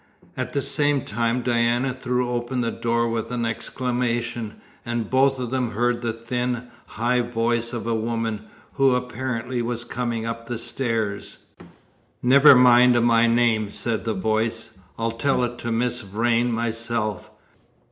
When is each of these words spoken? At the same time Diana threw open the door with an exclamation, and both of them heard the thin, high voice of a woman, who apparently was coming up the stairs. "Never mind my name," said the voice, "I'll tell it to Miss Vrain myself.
At 0.35 0.53
the 0.53 0.61
same 0.61 1.03
time 1.05 1.41
Diana 1.43 1.93
threw 1.93 2.27
open 2.31 2.61
the 2.61 2.71
door 2.71 3.07
with 3.07 3.29
an 3.29 3.45
exclamation, 3.45 4.55
and 4.83 5.11
both 5.11 5.37
of 5.37 5.51
them 5.51 5.69
heard 5.73 6.01
the 6.01 6.11
thin, 6.11 6.69
high 6.87 7.21
voice 7.21 7.71
of 7.71 7.85
a 7.85 7.93
woman, 7.93 8.45
who 8.73 8.95
apparently 8.95 9.61
was 9.61 9.83
coming 9.83 10.25
up 10.25 10.47
the 10.47 10.57
stairs. 10.57 11.37
"Never 12.23 12.55
mind 12.55 12.99
my 13.05 13.27
name," 13.27 13.69
said 13.69 14.03
the 14.03 14.15
voice, 14.15 14.79
"I'll 14.97 15.11
tell 15.11 15.43
it 15.43 15.59
to 15.59 15.71
Miss 15.71 16.01
Vrain 16.01 16.51
myself. 16.51 17.29